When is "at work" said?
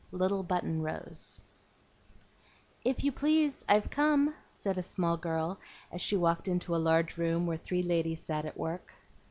8.47-8.93